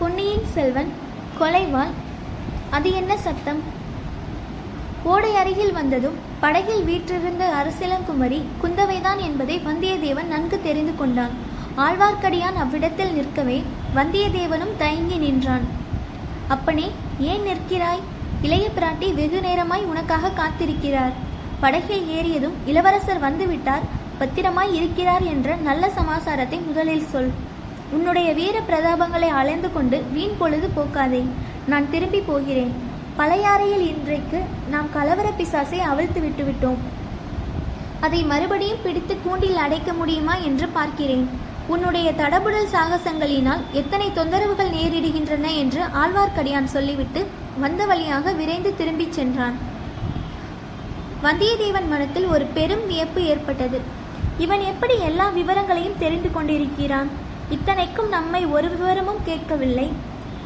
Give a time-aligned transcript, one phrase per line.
[0.00, 0.90] பொன்னியின் செல்வன்
[1.40, 1.92] கொலைவாள்
[2.70, 3.60] அது என்ன சத்தம்?
[5.04, 11.34] ஓடை அருகில் வந்ததும் படகில் வீற்றிருந்த அரசிலங்குமரி குந்தவைதான் என்பதை வந்தியத்தேவன் நன்கு தெரிந்து கொண்டான்.
[11.76, 13.64] ஆழ்வார்க்கடியான் அவ்விடத்தில் நிற்கவே
[13.94, 15.66] வந்தியத்தேவனும் தயங்கி நின்றான்.
[16.48, 18.04] அப்பனே ஏன் நிற்கிறாய்?
[18.42, 21.14] இளைய பிராட்டி வெகு நேரமாய் உனக்காக காத்திருக்கிறார்.
[21.60, 23.86] படகில் ஏறியதும் இளவரசர் வந்துவிட்டார்.
[24.18, 27.30] பத்திரமாய் இருக்கிறார் என்ற நல்ல சமாசாரத்தை முதலில் சொல்.
[27.96, 31.22] உன்னுடைய வீர பிரதாபங்களை அலைந்து கொண்டு வீண் பொழுது போக்காதே.
[31.70, 32.72] நான் திரும்பி போகிறேன்.
[33.18, 34.38] பழையாறையில் இன்றைக்கு
[34.72, 36.80] நாம் கலவர பிசாசை அவிழ்த்து விட்டுவிட்டோம்
[38.00, 41.28] அதை மறுபடியும் பிடித்து கூண்டில் அடைக்க முடியுமா என்று பார்க்கிறேன்.
[41.66, 47.26] உன்னுடைய தடபுடல் சாகசங்களினால் எத்தனை தொந்தரவுகள் நேரிடுகின்றன என்று ஆழ்வார்க்கடியான் சொல்லிவிட்டு
[47.60, 49.56] வந்த வழியாக விரைந்து திரும்பிச் சென்றான்.
[51.24, 53.80] வந்தியத்தேவன் மனத்தில் ஒரு பெரும் வியப்பு ஏற்பட்டது.
[54.38, 57.10] இவன் எப்படி எல்லா விவரங்களையும் தெரிந்து கொண்டிருக்கிறான்?
[57.54, 59.86] இத்தனைக்கும் நம்மை ஒரு விவரமும் கேட்கவில்லை.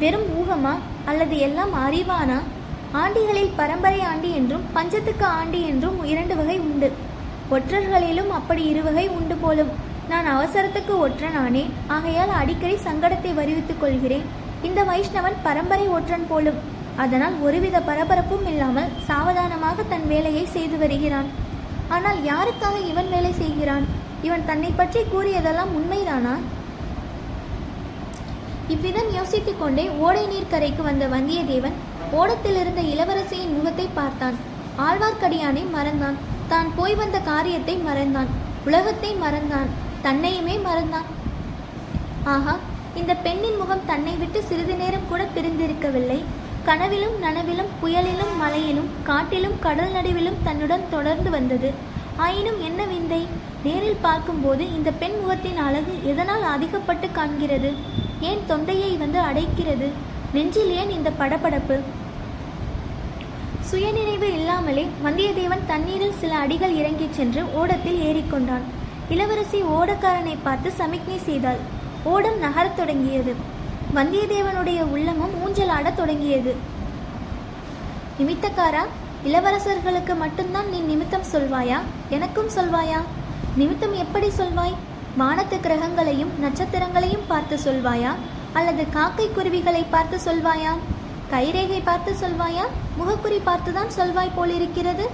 [0.01, 0.73] வெறும் ஊகமா
[1.09, 2.37] அல்லது எல்லாம் அறிவானா?
[3.01, 6.89] ஆண்டிகளில் பரம்பரை ஆண்டி என்றும் பஞ்சத்துக்கு ஆண்டி என்றும் இரண்டு வகை உண்டு.
[7.55, 9.73] ஒற்றர்களிலும் அப்படி இருவகை உண்டு போலும்.
[10.11, 11.63] நான் அவசரத்துக்கு ஒற்றனானே
[11.95, 14.25] ஆகையால் அடிக்கடி சங்கடத்தை வருவித்துக் கொள்கிறேன்.
[14.69, 16.61] இந்த வைஷ்ணவன் பரம்பரை ஒற்றன் போலும்.
[17.03, 21.29] அதனால் ஒருவித பரபரப்பும் இல்லாமல் சாவதானமாக தன் வேலையை செய்து வருகிறான்.
[21.95, 23.87] ஆனால் யாருக்காக இவன் வேலை செய்கிறான்?
[24.27, 26.35] இவன் தன்னை பற்றி கூறியதெல்லாம் உண்மைதானா?
[28.67, 31.77] இவ்விதம் யோசித்துக் கொண்டே ஓடை நீர்க்கரைக்கு வந்த வந்தியத்தேவன்
[32.19, 34.37] ஓடத்திலிருந்த இளவரசியின் முகத்தை பார்த்தான்.
[34.77, 36.17] ஆழ்வார்க்கடியானை மறந்தான்.
[36.47, 38.29] தான் போய் வந்த காரியத்தை மறந்தான்.
[38.65, 39.69] உலகத்தை மறந்தான்.
[40.03, 41.09] தன்னையுமே மறந்தான்.
[42.23, 42.55] ஆஹா
[42.95, 46.23] இந்த பெண்ணின் முகம் தன்னை விட்டு சிறிது நேரம் கூட பிரிந்திருக்கவில்லை.
[46.65, 51.71] கனவிலும் நனவிலும் புயலிலும் மலையிலும் காட்டிலும் கடல் நடுவிலும் தன்னுடன் தொடர்ந்து வந்தது.
[52.17, 53.27] ஆயினும் என்ன விந்தை?
[53.63, 57.71] நேரில் பார்க்கும்போது இந்த பெண் முகத்தின் அழகு எதனால் அதிகப்பட்டு காண்கிறது?
[58.23, 59.89] ஏன் தொண்டையை வந்து அடைக்கிறது?
[60.33, 61.79] நெஞ்சில் ஏன் இந்த படபடப்பு?
[63.61, 68.61] சுயநினைவு இல்லாமலே வந்தியத்தேவன் தண்ணீரில் சில அடிகள் இறங்கிச் சென்று ஓடத்தில் ஏறிக்கொண்டான்.
[69.09, 71.57] இளவரசி ஓடக்காரனை பார்த்து சமிக்ஞை செய்தாள்.
[72.03, 73.35] ஓடம் நகரத் தொடங்கியது.
[73.95, 76.55] வந்தியத்தேவனுடைய உள்ளமும் ஊஞ்சலாடத் தொடங்கியது.
[78.19, 78.83] நிமித்தக்காரா
[79.25, 81.79] இளவரசர்களுக்கு மட்டும்தான் நீ நிமித்தம் சொல்வாயா?
[82.09, 83.01] எனக்கும் சொல்வாயா?
[83.55, 84.73] நிமித்தம் எப்படி சொல்வாய்?
[85.17, 88.11] வானத்து கிரகங்களையும் நட்சத்திரங்களையும் பார்த்து சொல்வாயா?
[88.53, 90.71] அல்லது காக்கை குருவிகளை பார்த்து சொல்வாயா?
[91.31, 92.65] கைரேகை பார்த்து சொல்வாயா?
[92.99, 95.05] முகக்குறி பார்த்துதான் சொல்வாய் போலிருக்கிறது.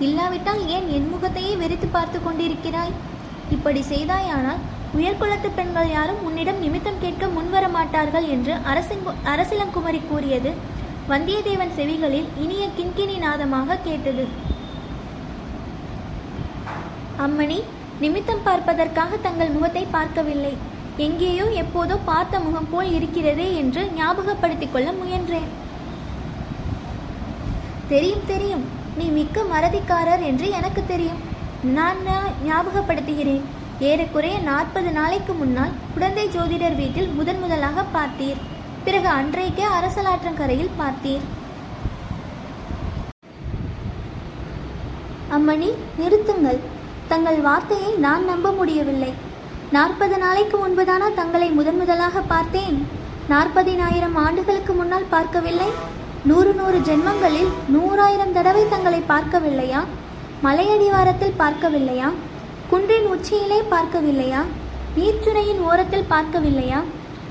[0.00, 2.92] இல்லாவிட்டால் ஏன் என் முகத்தையே வெறித்து பார்த்து கொண்டிருக்கிறாய்?
[3.50, 4.64] இப்படி செய்தாயானால்
[4.96, 10.52] உயர்குலத்து பெண்கள் யாரும் உன்னிடம் நிமித்தம் கேட்க முன்வர மாட்டார்கள் என்று அரசங்கு அரசிலங்குமரி கூறியது
[11.08, 14.26] வந்தியத்தேவன் செவிகளில் இனிய கிண்கிணி நாதமாக கேட்டது.
[17.26, 17.58] அம்மணி
[18.02, 20.54] நிமித்தம் பார்ப்பதற்காக தங்கள் முகத்தை பார்க்கவில்லை.
[21.04, 25.50] எங்கேயோ எப்போதோ பார்த்த முகம் போல் இருக்கிறதே என்று ஞாபகப்படுத்திக் கொள்ள முயன்றேன்.
[27.92, 28.64] தெரியும் தெரியும்.
[28.98, 31.22] நீ மிக்க மறதிக்காரர் என்று எனக்கு தெரியும்.
[31.78, 32.00] நான்
[32.48, 33.46] ஞாபகப்படுத்துகிறேன்.
[33.88, 38.40] ஏறக்குறைய நாற்பது நாளைக்கு முன்னால் குழந்தை ஜோதிடர் வீட்டில் முதன் முதலாக பார்த்தீர்.
[38.86, 41.26] பிறகு அன்றைக்கே அரசலாற்றங்கரையில் பார்த்தீர்.
[45.36, 45.70] அம்மணி
[46.00, 46.60] நிறுத்துங்கள்.
[47.08, 49.12] தங்கள் வார்த்தையை நான் நம்ப முடியவில்லை.
[49.72, 52.86] நாற்பது நாளைக்கு முன்புதானா தங்களை முதன் முதலாக பார்த்தேன்?
[53.30, 55.68] நாற்பதினாயிரம் ஆண்டுகளுக்கு முன்னால் பார்க்கவில்லை?
[56.24, 59.80] நூறு நூறு ஜென்மங்களில் நூறாயிரம் தடவை தங்களை பார்க்கவில்லையா?
[60.42, 62.12] மலையடிவாரத்தில் பார்க்கவில்லையா?
[62.70, 64.42] குன்றின் உச்சியிலே பார்க்கவில்லையா?
[64.96, 66.80] நீர்ச்சுனையின் ஓரத்தில் பார்க்கவில்லையா?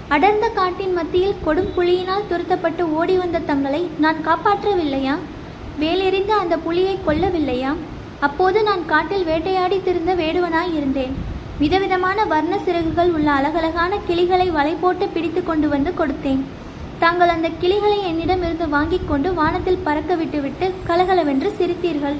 [0.07, 5.15] அடர்ந்த காட்டின் மத்தியில் கொடும் புலியினால் துரத்தப்பட்டு ஓடி வந்த தங்களை நான் காப்பாற்றவில்லையா?
[5.79, 7.73] வேலெறிந்த அந்த புலியை கொல்லவில்லையா?
[8.25, 11.15] அப்போது நான் காட்டில் வேட்டையாடி திரிந்த வேடுவனாய் இருந்தேன்.
[11.61, 16.41] விதவிதமான வர்ண சிறகுகள் உள்ள அழகழகான கிளிகளை வலை போட்டு பிடித்து கொண்டு வந்து கொடுத்தேன்.
[16.99, 22.17] தாங்கள் அந்த கிளிகளை என்னிடம் இருந்து வாங்கிக் கொண்டு வானத்தில் பறக்க விட்டுவிட்டு கலகலவென்று சிரித்தீர்கள்.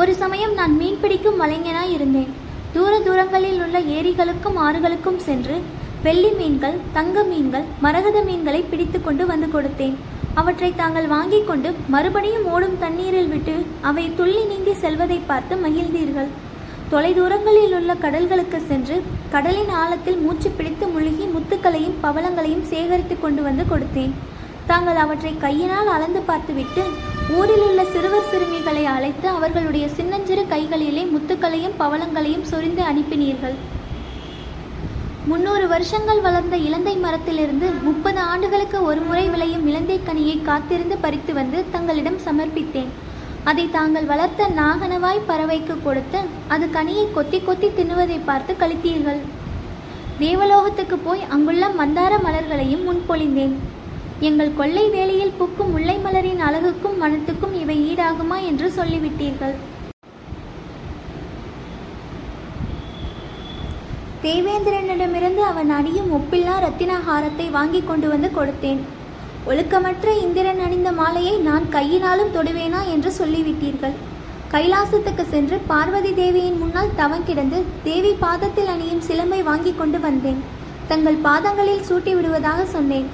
[0.00, 2.30] ஒரு சமயம் நான் மீன் பிடிக்கும் வலைஞனாய் இருந்தேன்.
[2.74, 5.56] தூர தூரங்களில் உள்ள ஏரிகளுக்கும் ஆறுகளுக்கும் சென்று
[6.02, 9.96] வெள்ளி மீன்கள் தங்க மீன்கள் மரகத மீன்களை பிடித்து கொண்டு வந்து கொடுத்தேன்.
[10.40, 13.54] அவற்றை தாங்கள் வாங்கிக் கொண்டு மறுபடியும் ஓடும் தண்ணீரில் விட்டு
[13.88, 16.30] அவை துள்ளி நீங்கி செல்வதை பார்த்து மகிழ்ந்தீர்கள்.
[16.92, 18.96] தொலைதூரங்களில் உள்ள கடல்களுக்கு சென்று
[19.34, 24.14] கடலின் ஆழத்தில் மூச்சு பிடித்து முழுகி முத்துக்களையும் பவளங்களையும் சேகரித்து கொண்டு வந்து கொடுத்தேன்.
[24.70, 26.82] தாங்கள் அவற்றை கையினால் அளந்து பார்த்துவிட்டு
[27.38, 33.56] ஊரில் உள்ள சிறுவர் சிறுமிகளை அழைத்து அவர்களுடைய சின்னஞ்சிறு கைகளிலே முத்துக்களையும் பவளங்களையும் சொரிந்து அனுப்பினீர்கள்.
[35.28, 41.58] முன்னூறு வருஷங்கள் வளர்ந்த இலந்தை மரத்திலிருந்து முப்பது ஆண்டுகளுக்கு ஒரு முறை விளையும் இலந்தை கனியை காத்திருந்து பறித்து வந்து
[41.74, 42.90] தங்களிடம் சமர்ப்பித்தேன்.
[43.50, 46.20] அதை தாங்கள் வளர்த்த நாகனவாய் பறவைக்கு கொடுத்து
[46.54, 49.20] அது கனியை கொத்தி கொத்தி தின்னுவதை பார்த்து கழித்தீர்கள்.
[50.18, 53.54] தேவலோகத்துக்கு போய் அங்குள்ள மந்தார மலர்களையும் முன்பொழிந்தேன்.
[54.28, 59.54] எங்கள் கொள்ளை வேளையில் பூக்கும் முல்லை மலரின் அழகுக்கும் மனத்துக்கும் இவை ஈடாகுமா என்று சொல்லிவிட்டீர்கள்.
[64.24, 68.80] தேவேந்திரனிடமிருந்து அவன் அணியும் ஒப்பில்லா ரத்தினஹாரத்தை வாங்கி கொண்டு வந்து கொடுத்தேன்.
[69.50, 73.94] ஒழுக்கமற்ற இந்திரன் அணிந்த மாலையை நான் கையினாலும் தொடுவேனா என்று சொல்லிவிட்டீர்கள்.
[74.54, 80.42] கைலாசத்துக்கு சென்று பார்வதி தேவியின் முன்னால் தவம் கிடந்து தேவி பாதத்தில் அணியும் சிலம்பை வாங்கி கொண்டு வந்தேன்.
[80.90, 83.08] தங்கள் பாதங்களில் சூட்டி விடுவதாக சொன்னேன்.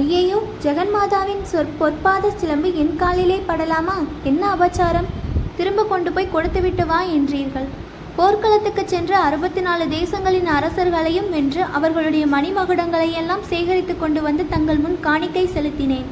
[0.00, 3.96] ஐயையோ ஜெகன்மாதாவின் சொற் பொற்பாத சிலம்பு என் காலிலே படலாமா?
[4.32, 5.08] என்ன அபச்சாரம்?
[5.56, 7.70] திரும்ப கொண்டு போய் கொடுத்துவிட்டு வா என்றீர்கள்.
[8.16, 15.44] போர்க்களத்துக்கு சென்று அறுபத்தி நாலு தேசங்களின் அரசர்களையும் வென்று அவர்களுடைய மணிமகுடங்களையெல்லாம் சேகரித்து கொண்டு வந்து தங்கள் முன் காணிக்கை
[15.54, 16.08] செலுத்தினேன்.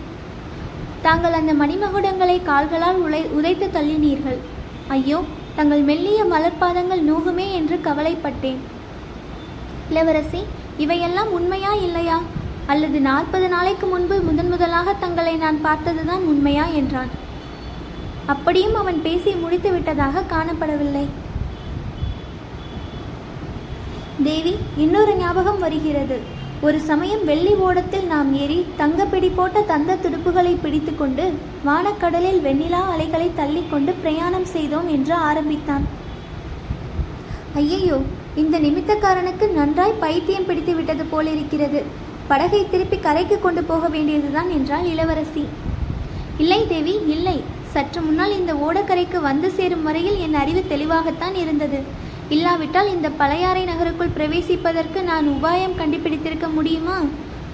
[1.07, 4.41] தாங்கள் அந்த மணிமகுடங்களை கால்களால் உலை உதைத்து தள்ளினீர்கள்.
[4.97, 5.21] ஐயோ
[5.59, 8.61] தங்கள் மெல்லிய மலர்பாதங்கள் நூகுமே என்று கவலைப்பட்டேன்.
[9.91, 10.43] இளவரசி
[10.85, 12.19] இவையெல்லாம் உண்மையா இல்லையா?
[12.67, 17.11] அல்லது நாற்பது நாளைக்கு முன்பு முதன் முதலாக தங்களை நான் பார்த்ததுதான் உண்மையா என்றான்.
[18.35, 21.09] அப்படியும் அவன் பேசி முடித்து விட்டதாக காணப்படவில்லை.
[24.29, 24.53] தேவி
[24.85, 26.17] இன்னொரு ஞாபகம் வருகிறது.
[26.67, 31.25] ஒரு சமயம் வெள்ளி ஓடத்தில் நாம் ஏறி தங்கப்பிடி போட்ட தந்த துடுப்புகளை பிடித்துக்கொண்டு
[31.69, 35.85] வானக்கடலில் வெண்ணிலா அலைகளை தள்ளிக்கொண்டு பிரயாணம் செய்தோம் என்று ஆரம்பித்தான்.
[37.63, 37.99] ஐயையோ
[38.43, 41.81] இந்த நிமித்தக்காரனுக்கு நன்றாய் பைத்தியம் பிடித்து விட்டது போலிருக்கிறது.
[42.29, 45.45] படகை திருப்பி கரைக்கு கொண்டு போக வேண்டியதுதான் என்றாள் இளவரசி.
[46.43, 47.39] இல்லை தேவி இல்லை.
[47.73, 51.81] சற்று முன்னால் இந்த ஓடக்கரைக்கு வந்து சேரும் வரையில் என் அறிவு தெளிவாகத்தான் இருந்தது.
[52.35, 56.97] இல்லாவிட்டால் இந்த பழையாறை நகருக்குள் பிரவேசிப்பதற்கு நான் உபாயம் கண்டுபிடித்திருக்க முடியுமா?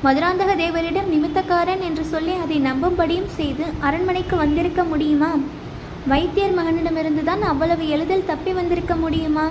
[0.04, 5.30] மதுராந்தக தேவரிடம் நிமித்தக்காரன் என்று சொல்லி அதை நம்பும்படியும் செய்து அரண்மனைக்கு வந்திருக்க முடியுமா?
[6.12, 9.46] வைத்தியர் மகனிடமிருந்து தான் அவ்வளவு எளிதில் தப்பி வந்திருக்க முடியுமா?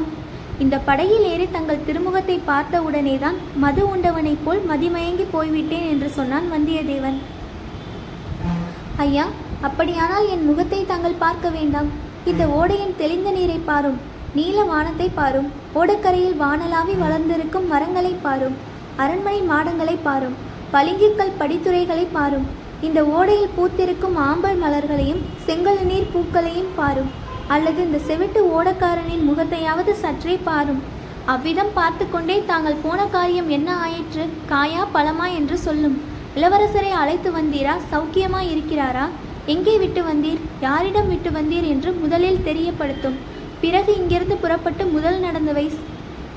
[0.63, 7.17] இந்த படகில் ஏறி தங்கள் திருமுகத்தை பார்த்த உடனேதான் மது உண்டவனைப் போல் மதிமயங்கி போய்விட்டேன் என்று சொன்னான் வந்தியத்தேவன்.
[9.05, 9.25] ஐயா
[9.67, 11.89] அப்படியானால் என் முகத்தை தாங்கள் பார்க்க வேண்டாம்.
[12.31, 13.99] இந்த ஓடையின் தெளிந்த நீரை பாரும்.
[14.37, 15.49] நீல வானத்தை பாரும்.
[15.79, 18.55] ஓடக்கரையில் வானலாவி வளர்ந்திருக்கும் மரங்களை பாரும்.
[19.03, 20.35] அரண்மனை மாடங்களை பாரும்.
[20.73, 22.47] பளிங்குக்கல் படித்துறைகளை பாரும்.
[22.87, 27.11] இந்த ஓடையில் பூத்திருக்கும் ஆம்பல் மலர்களையும் செங்கல் நீர் பூக்களையும் பாரும்.
[27.47, 30.81] அல்லது இந்த செவிட்டு ஓடக்காரனின் முகத்தையாவது சற்றே பாரும்.
[31.33, 34.25] அவ்விதம் பார்த்து கொண்டே தாங்கள் போன காரியம் என்ன ஆயிற்று?
[34.51, 35.95] காயா பழமா என்று சொல்லும்.
[36.35, 37.75] இளவரசரை அழைத்து வந்தீரா?
[37.91, 39.05] சௌக்கியமா இருக்கிறாரா?
[39.45, 40.43] எங்கே விட்டு வந்தீர்?
[40.61, 43.17] யாரிடம் விட்டு வந்தீர் என்று முதலில் தெரியப்படுத்தும்.
[43.63, 45.65] பிறகு இங்கிருந்து புறப்பட்டு முதல் நடந்தவை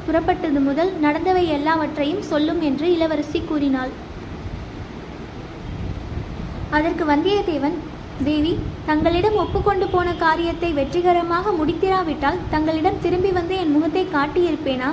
[0.06, 3.92] புறப்பட்டது முதல் நடந்தவை எல்லாவற்றையும் சொல்லும் என்று இளவரசி கூறினாள்.
[6.76, 7.76] அதற்கு வந்தியத்தேவன்
[8.28, 8.52] தேவி
[8.88, 14.88] தங்களிடம் ஒப்புக்கொண்டு போன காரியத்தை வெற்றிகரமாக முடித்திராவிட்டால் தங்களிடம் திரும்பி வந்து என் முகத்தை காட்டியிருப்பேனா?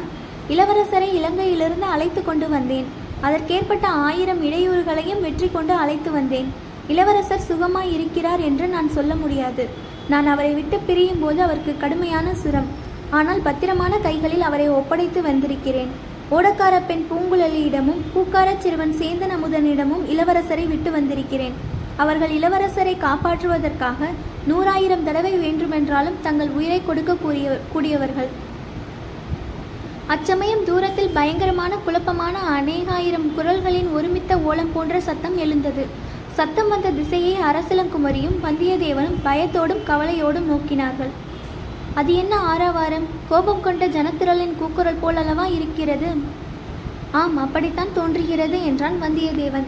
[0.54, 2.88] இளவரசரை இலங்கையிலிருந்து அழைத்து கொண்டு வந்தேன்.
[3.28, 6.50] அதற்கேற்பட்ட ஆயிரம் இடையூறுகளையும் வெற்றி கொண்டு அழைத்து வந்தேன்.
[6.94, 9.64] இளவரசர் சுகமாய் இருக்கிறார் என்று நான் சொல்ல முடியாது.
[10.12, 12.68] நான் அவரை விட்டு பிரியும் போது அவருக்கு கடுமையான சுரம்.
[13.18, 15.92] ஆனால் பத்திரமான கைகளில் அவரை ஒப்படைத்து வந்திருக்கிறேன்.
[16.36, 21.56] ஓடக்கார பெண் பூங்குழலியிடமும் பூக்கார சிறுவன் சேந்தன் அமுதனிடமும் இளவரசரை விட்டு வந்திருக்கிறேன்.
[22.04, 24.10] அவர்கள் இளவரசரை காப்பாற்றுவதற்காக
[24.50, 28.32] நூறாயிரம் தடவை வேண்டுமென்றாலும் தங்கள் உயிரை கொடுக்க கூறிய கூடியவர்கள்.
[30.14, 35.86] அச்சமயம் தூரத்தில் பயங்கரமான குழப்பமான அநேகாயிரம் குரல்களின் ஒருமித்த ஓலம் போன்ற சத்தம் எழுந்தது.
[36.38, 41.12] சத்தம் வந்த திசையை அரசலங்குமரியும் வந்தியத்தேவனும் பயத்தோடும் கவலையோடும் நோக்கினார்கள்.
[41.94, 43.06] அது என்ன ஆரவாரம்?
[43.30, 46.10] கோபம் கொண்ட ஜனத்திரளின் கூக்குரல் போல் அல்லவா இருக்கிறது?
[47.12, 49.68] ஆம் அப்படித்தான் தோன்றுகிறது என்றான் வந்தியத்தேவன்.